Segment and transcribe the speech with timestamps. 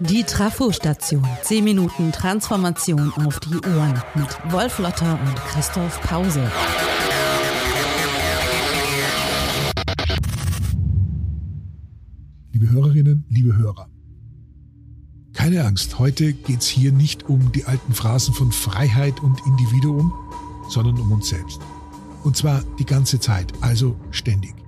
[0.00, 1.26] Die Trafo-Station.
[1.42, 6.50] 10 Minuten Transformation auf die Ohren mit Wolf Lotter und Christoph Pause.
[12.52, 13.88] Liebe Hörerinnen, liebe Hörer.
[15.32, 20.12] Keine Angst, heute geht es hier nicht um die alten Phrasen von Freiheit und Individuum,
[20.68, 21.60] sondern um uns selbst.
[22.22, 24.63] Und zwar die ganze Zeit, also ständig.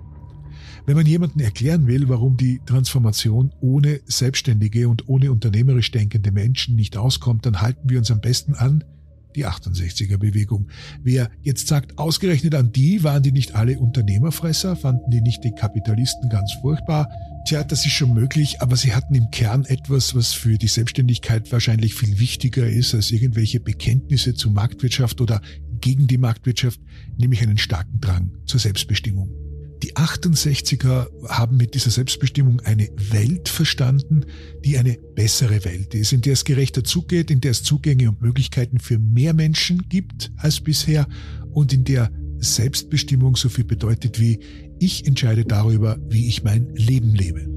[0.86, 6.76] Wenn man jemanden erklären will, warum die Transformation ohne selbstständige und ohne unternehmerisch denkende Menschen
[6.76, 8.84] nicht auskommt, dann halten wir uns am besten an
[9.34, 10.68] die 68er Bewegung.
[11.02, 15.50] Wer jetzt sagt, ausgerechnet an die, waren die nicht alle Unternehmerfresser, fanden die nicht die
[15.52, 17.10] Kapitalisten ganz furchtbar?
[17.46, 21.50] Tja, das ist schon möglich, aber sie hatten im Kern etwas, was für die Selbstständigkeit
[21.52, 25.40] wahrscheinlich viel wichtiger ist als irgendwelche Bekenntnisse zur Marktwirtschaft oder
[25.80, 26.80] gegen die Marktwirtschaft,
[27.18, 29.45] nämlich einen starken Drang zur Selbstbestimmung.
[29.82, 34.24] Die 68er haben mit dieser Selbstbestimmung eine Welt verstanden,
[34.64, 38.22] die eine bessere Welt ist, in der es gerechter zugeht, in der es Zugänge und
[38.22, 41.06] Möglichkeiten für mehr Menschen gibt als bisher
[41.52, 44.40] und in der Selbstbestimmung so viel bedeutet wie
[44.78, 47.48] ich entscheide darüber, wie ich mein Leben lebe.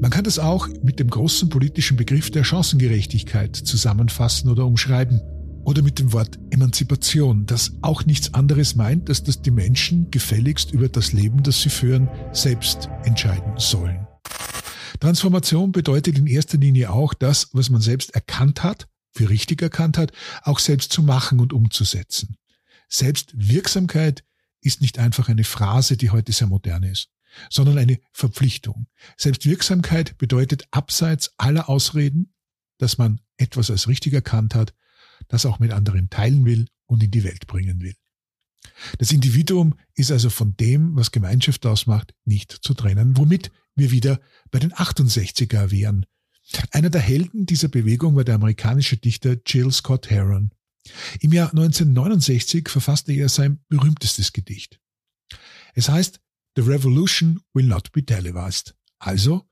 [0.00, 5.20] Man kann das auch mit dem großen politischen Begriff der Chancengerechtigkeit zusammenfassen oder umschreiben
[5.66, 10.70] oder mit dem Wort Emanzipation, das auch nichts anderes meint, als dass die Menschen gefälligst
[10.70, 14.06] über das Leben, das sie führen, selbst entscheiden sollen.
[15.00, 19.98] Transformation bedeutet in erster Linie auch das, was man selbst erkannt hat, für richtig erkannt
[19.98, 22.36] hat, auch selbst zu machen und umzusetzen.
[22.88, 24.22] Selbstwirksamkeit
[24.60, 27.08] ist nicht einfach eine Phrase, die heute sehr modern ist,
[27.50, 28.86] sondern eine Verpflichtung.
[29.16, 32.32] Selbstwirksamkeit bedeutet abseits aller Ausreden,
[32.78, 34.72] dass man etwas als richtig erkannt hat,
[35.28, 37.94] das auch mit anderen teilen will und in die Welt bringen will.
[38.98, 44.20] Das Individuum ist also von dem, was Gemeinschaft ausmacht, nicht zu trennen, womit wir wieder
[44.50, 46.06] bei den 68er wären.
[46.70, 50.50] Einer der Helden dieser Bewegung war der amerikanische Dichter Jill Scott Heron.
[51.20, 54.80] Im Jahr 1969 verfasste er sein berühmtestes Gedicht.
[55.74, 56.20] Es heißt,
[56.54, 58.74] The Revolution will not be televised.
[58.98, 59.48] Also,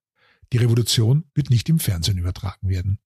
[0.53, 2.99] die Revolution wird nicht im Fernsehen übertragen werden.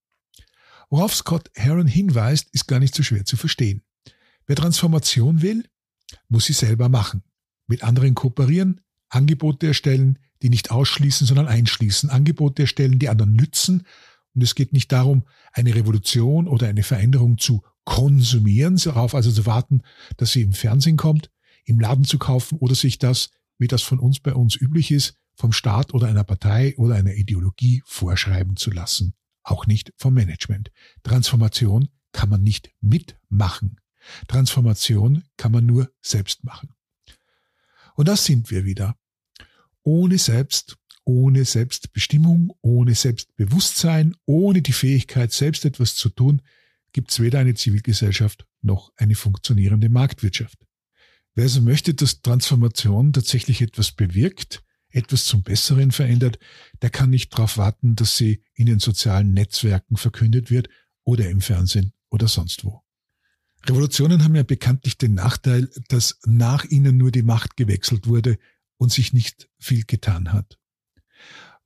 [0.90, 3.82] Worauf Scott Heron hinweist, ist gar nicht so schwer zu verstehen.
[4.46, 5.64] Wer Transformation will,
[6.28, 7.22] muss sie selber machen.
[7.66, 12.08] Mit anderen kooperieren, Angebote erstellen, die nicht ausschließen, sondern einschließen.
[12.08, 13.86] Angebote erstellen, die anderen nützen.
[14.34, 19.44] Und es geht nicht darum, eine Revolution oder eine Veränderung zu konsumieren, darauf also zu
[19.44, 19.82] warten,
[20.16, 21.30] dass sie im Fernsehen kommt,
[21.64, 25.14] im Laden zu kaufen oder sich das, wie das von uns bei uns üblich ist,
[25.34, 29.14] vom Staat oder einer Partei oder einer Ideologie vorschreiben zu lassen
[29.50, 30.70] auch nicht vom Management.
[31.02, 33.80] Transformation kann man nicht mitmachen.
[34.26, 36.74] Transformation kann man nur selbst machen.
[37.94, 38.96] Und das sind wir wieder.
[39.82, 46.42] Ohne Selbst, ohne Selbstbestimmung, ohne Selbstbewusstsein, ohne die Fähigkeit, selbst etwas zu tun,
[46.92, 50.58] gibt es weder eine Zivilgesellschaft noch eine funktionierende Marktwirtschaft.
[51.34, 56.38] Wer also möchte, dass Transformation tatsächlich etwas bewirkt, etwas zum Besseren verändert,
[56.82, 60.68] der kann nicht darauf warten, dass sie in den sozialen Netzwerken verkündet wird
[61.04, 62.82] oder im Fernsehen oder sonst wo.
[63.66, 68.38] Revolutionen haben ja bekanntlich den Nachteil, dass nach ihnen nur die Macht gewechselt wurde
[68.76, 70.58] und sich nicht viel getan hat.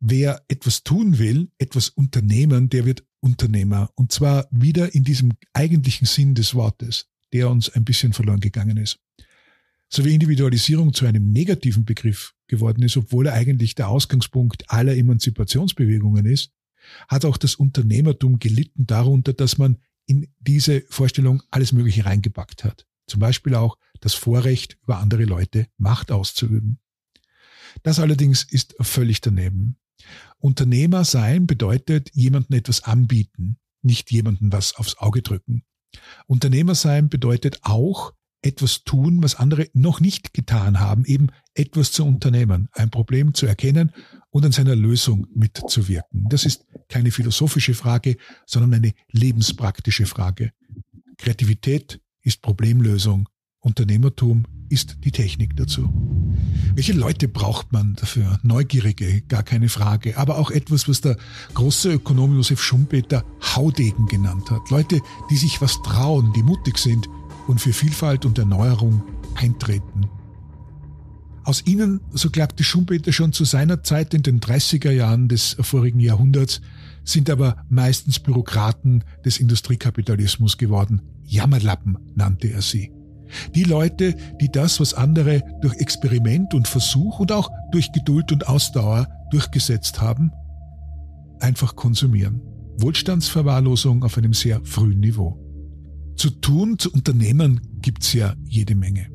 [0.00, 3.91] Wer etwas tun will, etwas unternehmen, der wird Unternehmer.
[3.94, 8.78] Und zwar wieder in diesem eigentlichen Sinn des Wortes, der uns ein bisschen verloren gegangen
[8.78, 8.99] ist
[9.94, 14.97] so wie Individualisierung zu einem negativen Begriff geworden ist, obwohl er eigentlich der Ausgangspunkt aller
[14.97, 16.50] Emanzipationsbewegungen ist,
[17.08, 19.76] hat auch das Unternehmertum gelitten darunter, dass man
[20.06, 22.86] in diese Vorstellung alles Mögliche reingepackt hat.
[23.06, 26.78] Zum Beispiel auch das Vorrecht, über andere Leute Macht auszuüben.
[27.82, 29.76] Das allerdings ist völlig daneben.
[30.38, 35.64] Unternehmer sein bedeutet jemandem etwas anbieten, nicht jemandem was aufs Auge drücken.
[36.26, 42.04] Unternehmer sein bedeutet auch, etwas tun, was andere noch nicht getan haben, eben etwas zu
[42.04, 43.92] unternehmen, ein Problem zu erkennen
[44.30, 46.27] und an seiner Lösung mitzuwirken.
[46.28, 48.16] Das ist keine philosophische Frage,
[48.47, 50.53] sondern eine lebenspraktische Frage.
[51.18, 53.28] Kreativität ist Problemlösung.
[53.60, 55.89] Unternehmertum ist die Technik dazu.
[56.74, 58.41] Welche Leute braucht man dafür?
[58.42, 60.16] Neugierige, gar keine Frage.
[60.16, 61.16] Aber auch etwas, was der
[61.54, 63.24] große Ökonom Josef Schumpeter
[63.54, 64.71] Haudegen genannt hat.
[64.71, 65.00] Leute,
[65.30, 67.06] die sich was trauen, die mutig sind,
[67.47, 69.03] und für Vielfalt und Erneuerung
[69.34, 70.09] eintreten.
[71.44, 75.98] Aus ihnen, so glaubte Schumpeter schon zu seiner Zeit in den 30er Jahren des vorigen
[75.98, 76.60] Jahrhunderts,
[77.04, 81.03] sind aber meistens Bürokraten des Industriekapitalismus geworden.
[81.24, 82.92] Jammerlappen nannte er sie.
[83.54, 88.47] Die Leute, die das, was andere durch Experiment und Versuch und auch durch Geduld und
[88.47, 90.30] Ausdauer durchgesetzt haben,
[91.41, 92.41] einfach konsumieren.
[92.78, 95.41] Wohlstandsverwahrlosung auf einem sehr frühen Niveau.
[96.16, 99.09] Zu tun, zu unternehmen gibt's ja jede Menge.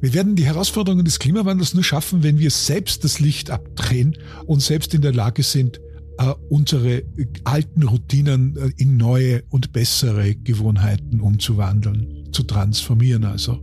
[0.00, 4.16] Wir werden die Herausforderungen des Klimawandels nur schaffen, wenn wir selbst das Licht abdrehen
[4.46, 5.80] und selbst in der Lage sind,
[6.18, 7.02] äh, unsere
[7.44, 13.58] alten Routinen äh, in neue und bessere Gewohnheiten umzuwandeln, zu transformieren also.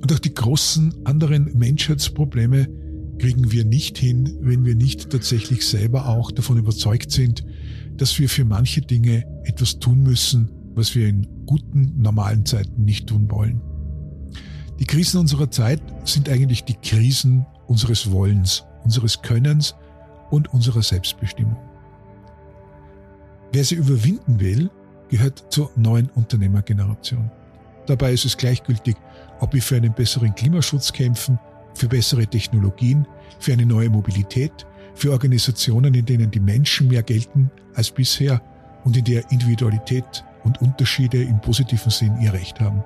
[0.00, 2.68] Und auch die großen anderen Menschheitsprobleme
[3.18, 7.44] kriegen wir nicht hin, wenn wir nicht tatsächlich selber auch davon überzeugt sind,
[7.96, 13.08] dass wir für manche Dinge etwas tun müssen, was wir in guten, normalen Zeiten nicht
[13.08, 13.62] tun wollen.
[14.78, 19.74] Die Krisen unserer Zeit sind eigentlich die Krisen unseres Wollens, unseres Könnens
[20.30, 21.56] und unserer Selbstbestimmung.
[23.50, 24.70] Wer sie überwinden will,
[25.08, 27.30] gehört zur neuen Unternehmergeneration.
[27.86, 28.96] Dabei ist es gleichgültig,
[29.40, 31.38] ob wir für einen besseren Klimaschutz kämpfen,
[31.74, 33.06] für bessere Technologien,
[33.38, 38.42] für eine neue Mobilität, für Organisationen, in denen die Menschen mehr gelten als bisher
[38.84, 42.82] und in der Individualität und Unterschiede im positiven Sinn ihr Recht haben.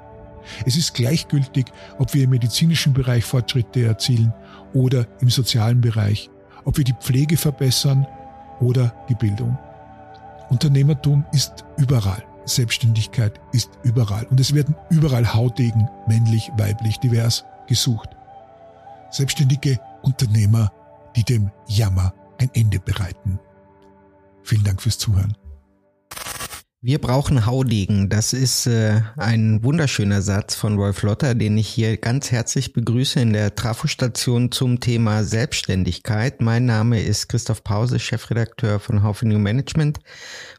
[0.66, 1.66] Es ist gleichgültig,
[1.98, 4.34] ob wir im medizinischen Bereich Fortschritte erzielen
[4.74, 6.30] oder im sozialen Bereich,
[6.64, 8.06] ob wir die Pflege verbessern
[8.60, 9.56] oder die Bildung.
[10.50, 12.22] Unternehmertum ist überall.
[12.44, 14.26] Selbstständigkeit ist überall.
[14.26, 18.10] Und es werden überall Hautegen, männlich, weiblich, divers, gesucht.
[19.10, 20.72] Selbstständige Unternehmer,
[21.14, 23.38] die dem Jammer ein Ende bereiten.
[24.42, 25.36] Vielen Dank fürs Zuhören.
[26.84, 28.08] Wir brauchen Haudegen.
[28.08, 33.20] Das ist äh, ein wunderschöner Satz von Wolf Lotter, den ich hier ganz herzlich begrüße
[33.20, 36.40] in der Trafostation zum Thema Selbstständigkeit.
[36.40, 40.00] Mein Name ist Christoph Pause, Chefredakteur von Haufe New Management.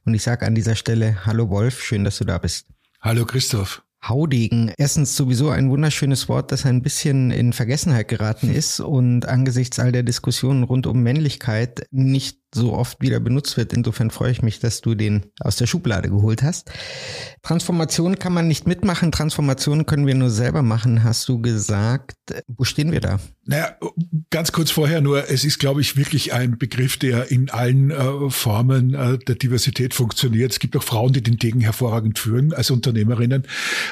[0.05, 2.67] Und ich sage an dieser Stelle Hallo Wolf, schön, dass du da bist.
[3.01, 3.83] Hallo Christoph.
[4.07, 4.71] Haudegen.
[4.77, 9.91] Erstens sowieso ein wunderschönes Wort, das ein bisschen in Vergessenheit geraten ist und angesichts all
[9.91, 13.73] der Diskussionen rund um Männlichkeit nicht so oft wieder benutzt wird.
[13.73, 16.71] Insofern freue ich mich, dass du den aus der Schublade geholt hast.
[17.41, 22.17] Transformation kann man nicht mitmachen, Transformation können wir nur selber machen, hast du gesagt.
[22.47, 23.19] Wo stehen wir da?
[23.45, 23.75] Naja,
[24.29, 28.29] ganz kurz vorher nur, es ist, glaube ich, wirklich ein Begriff, der in allen äh,
[28.29, 30.53] Formen äh, der Diversität funktioniert.
[30.53, 33.43] Es gibt auch Frauen, die den Degen hervorragend führen als Unternehmerinnen.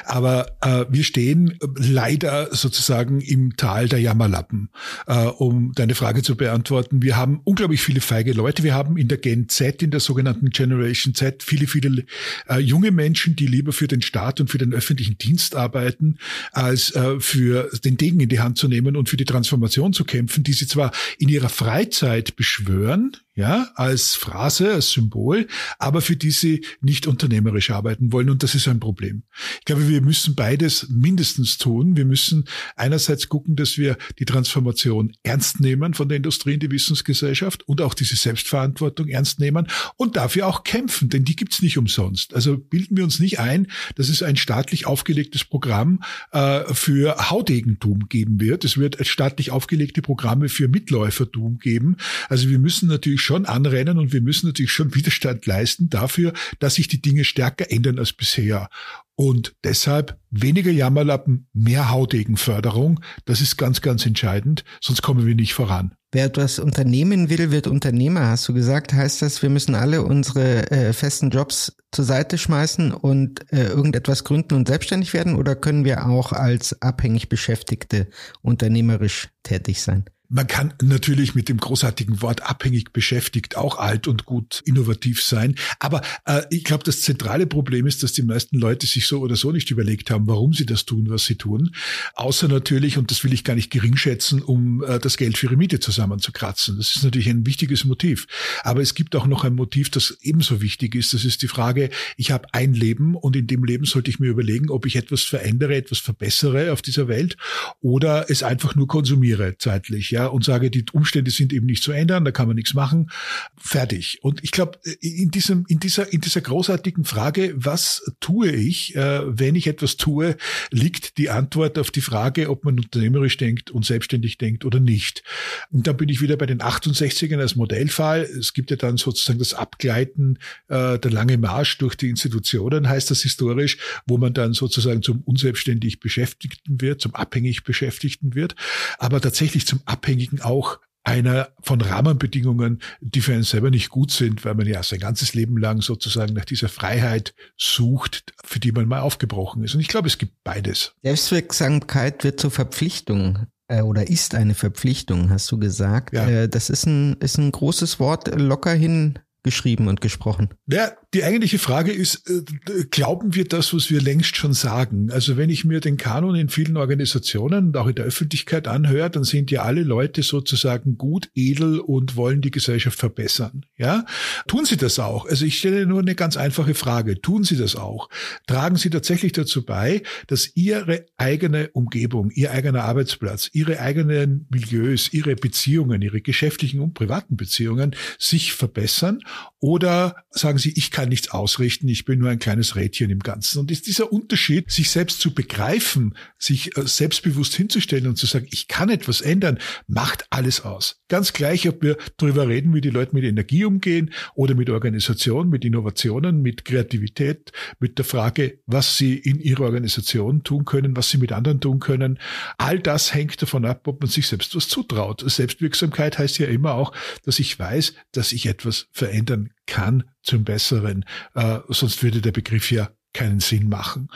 [0.04, 4.70] Aber äh, wir stehen leider sozusagen im Tal der Jammerlappen,
[5.06, 7.02] äh, um deine Frage zu beantworten.
[7.02, 8.64] Wir haben unglaublich viele feige Leute Leute.
[8.64, 12.04] Wir haben in der Gen Z, in der sogenannten Generation Z, viele, viele
[12.50, 16.18] äh, junge Menschen, die lieber für den Staat und für den öffentlichen Dienst arbeiten,
[16.52, 20.04] als äh, für den Degen in die Hand zu nehmen und für die Transformation zu
[20.04, 25.46] kämpfen, die sie zwar in ihrer Freizeit beschwören, ja, als Phrase, als Symbol,
[25.78, 28.28] aber für die sie nicht unternehmerisch arbeiten wollen.
[28.28, 29.22] Und das ist ein Problem.
[29.60, 31.96] Ich glaube, wir müssen beides mindestens tun.
[31.96, 32.44] Wir müssen
[32.76, 37.80] einerseits gucken, dass wir die Transformation ernst nehmen von der Industrie in die Wissensgesellschaft und
[37.80, 42.34] auch diese Selbstverantwortung ernst nehmen und dafür auch kämpfen, denn die gibt's nicht umsonst.
[42.34, 46.02] Also bilden wir uns nicht ein, dass es ein staatlich aufgelegtes Programm
[46.32, 48.66] äh, für Haudegentum geben wird.
[48.66, 51.96] Es wird staatlich aufgelegte Programme für Mitläufertum geben.
[52.28, 56.74] Also wir müssen natürlich schon anrennen und wir müssen natürlich schon Widerstand leisten dafür, dass
[56.74, 58.68] sich die Dinge stärker ändern als bisher.
[59.14, 63.00] Und deshalb weniger Jammerlappen, mehr Hautegenförderung.
[63.24, 65.94] Das ist ganz, ganz entscheidend, sonst kommen wir nicht voran.
[66.14, 68.92] Wer etwas unternehmen will, wird Unternehmer, hast du gesagt.
[68.92, 74.22] Heißt das, wir müssen alle unsere äh, festen Jobs zur Seite schmeißen und äh, irgendetwas
[74.24, 75.36] gründen und selbstständig werden?
[75.36, 78.08] Oder können wir auch als abhängig Beschäftigte
[78.42, 80.04] unternehmerisch tätig sein?
[80.34, 85.56] Man kann natürlich mit dem großartigen Wort abhängig beschäftigt auch alt und gut innovativ sein.
[85.78, 89.36] Aber äh, ich glaube, das zentrale Problem ist, dass die meisten Leute sich so oder
[89.36, 91.74] so nicht überlegt haben, warum sie das tun, was sie tun.
[92.14, 95.48] Außer natürlich, und das will ich gar nicht gering schätzen, um äh, das Geld für
[95.48, 96.78] ihre Miete zusammenzukratzen.
[96.78, 98.26] Das ist natürlich ein wichtiges Motiv.
[98.62, 101.12] Aber es gibt auch noch ein Motiv, das ebenso wichtig ist.
[101.12, 104.30] Das ist die Frage, ich habe ein Leben und in dem Leben sollte ich mir
[104.30, 107.36] überlegen, ob ich etwas verändere, etwas verbessere auf dieser Welt
[107.82, 110.10] oder es einfach nur konsumiere zeitlich.
[110.10, 113.10] Ja, und sage, die Umstände sind eben nicht zu ändern, da kann man nichts machen.
[113.56, 114.18] Fertig.
[114.22, 119.20] Und ich glaube, in diesem, in dieser, in dieser großartigen Frage, was tue ich, äh,
[119.26, 120.36] wenn ich etwas tue,
[120.70, 125.22] liegt die Antwort auf die Frage, ob man unternehmerisch denkt und selbstständig denkt oder nicht.
[125.70, 128.22] Und dann bin ich wieder bei den 68ern als Modellfall.
[128.22, 130.38] Es gibt ja dann sozusagen das Abgleiten,
[130.68, 135.20] äh, der lange Marsch durch die Institutionen, heißt das historisch, wo man dann sozusagen zum
[135.20, 138.54] unselbstständig Beschäftigten wird, zum abhängig Beschäftigten wird,
[138.98, 144.12] aber tatsächlich zum abhängig Abhängigen auch einer von Rahmenbedingungen, die für einen selber nicht gut
[144.12, 148.70] sind, weil man ja sein ganzes Leben lang sozusagen nach dieser Freiheit sucht, für die
[148.70, 149.74] man mal aufgebrochen ist.
[149.74, 150.94] Und ich glaube, es gibt beides.
[151.02, 153.46] Selbstwirksamkeit wird zur Verpflichtung.
[153.66, 156.14] äh, oder ist eine Verpflichtung, hast du gesagt.
[156.14, 156.28] Ja.
[156.28, 160.50] Äh, das ist ein, ist ein großes Wort, locker hin geschrieben und gesprochen.
[160.68, 162.42] Ja, die eigentliche Frage ist, äh,
[162.90, 165.10] glauben wir das, was wir längst schon sagen?
[165.10, 169.10] Also wenn ich mir den Kanon in vielen Organisationen und auch in der Öffentlichkeit anhöre,
[169.10, 173.66] dann sind ja alle Leute sozusagen gut, edel und wollen die Gesellschaft verbessern.
[173.76, 174.06] Ja,
[174.46, 175.26] tun sie das auch?
[175.26, 177.20] Also ich stelle nur eine ganz einfache Frage.
[177.20, 178.08] Tun sie das auch?
[178.46, 185.12] Tragen sie tatsächlich dazu bei, dass ihre eigene Umgebung, ihr eigener Arbeitsplatz, ihre eigenen Milieus,
[185.12, 189.20] ihre Beziehungen, ihre geschäftlichen und privaten Beziehungen sich verbessern?
[189.58, 193.58] Oder sagen Sie, ich kann nichts ausrichten, ich bin nur ein kleines Rädchen im Ganzen.
[193.58, 198.46] Und ist dieser Unterschied, sich selbst zu begreifen, sich äh, selbstbewusst hinzustellen und zu sagen,
[198.50, 201.00] ich kann etwas ändern, macht alles aus.
[201.08, 205.48] Ganz gleich, ob wir darüber reden, wie die Leute mit Energie umgehen oder mit Organisation,
[205.48, 211.10] mit Innovationen, mit Kreativität, mit der Frage, was sie in ihrer Organisation tun können, was
[211.10, 212.18] sie mit anderen tun können.
[212.58, 215.22] All das hängt davon ab, ob man sich selbst was zutraut.
[215.24, 216.92] Selbstwirksamkeit heißt ja immer auch,
[217.24, 221.04] dass ich weiß, dass ich etwas verändern verändern kann zum Besseren.
[221.34, 224.08] Äh, sonst würde der Begriff ja keinen Sinn machen.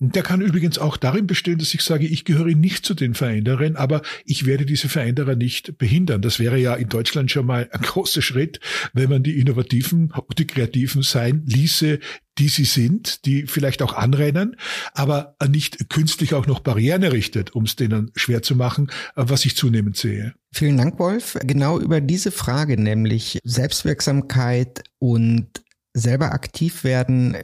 [0.00, 3.14] Und der kann übrigens auch darin bestehen, dass ich sage, ich gehöre nicht zu den
[3.14, 6.22] Veränderern, aber ich werde diese Veränderer nicht behindern.
[6.22, 8.60] Das wäre ja in Deutschland schon mal ein großer Schritt,
[8.92, 11.98] wenn man die Innovativen und die Kreativen sein ließe,
[12.38, 14.56] die sie sind, die vielleicht auch anrennen,
[14.92, 19.56] aber nicht künstlich auch noch Barrieren errichtet, um es denen schwer zu machen, was ich
[19.56, 20.34] zunehmend sehe.
[20.52, 21.38] Vielen Dank, Wolf.
[21.42, 25.46] Genau über diese Frage, nämlich Selbstwirksamkeit und
[25.92, 27.36] selber aktiv werden,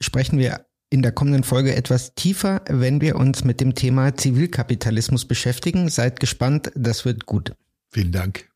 [0.00, 5.26] sprechen wir in der kommenden Folge etwas tiefer, wenn wir uns mit dem Thema Zivilkapitalismus
[5.26, 5.88] beschäftigen.
[5.88, 7.52] Seid gespannt, das wird gut.
[7.90, 8.48] Vielen Dank.